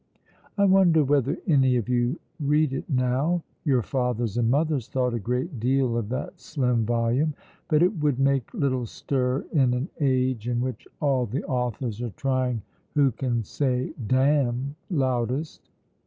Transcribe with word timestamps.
I 0.57 0.65
wonder 0.65 1.03
whether 1.03 1.37
any 1.45 1.75
of 1.77 1.87
you 1.87 2.17
read 2.39 2.73
it 2.73 2.89
now? 2.89 3.43
Your 3.63 3.83
fathers 3.83 4.35
and 4.35 4.49
mothers 4.49 4.87
thought 4.87 5.13
a 5.13 5.19
great 5.19 5.59
deal 5.59 5.95
of 5.95 6.09
that 6.09 6.39
slim 6.41 6.87
volume, 6.87 7.35
but 7.67 7.83
it 7.83 7.99
would 7.99 8.17
make 8.17 8.51
little 8.51 8.87
stir 8.87 9.45
in 9.53 9.75
an 9.75 9.89
age 9.99 10.47
in 10.47 10.59
which 10.59 10.87
all 11.01 11.27
the 11.27 11.43
authors 11.45 12.01
are 12.01 12.09
trying 12.17 12.63
who 12.95 13.11
can 13.11 13.43
say 13.43 13.93
"damn" 14.07 14.75
loudest. 14.89 15.69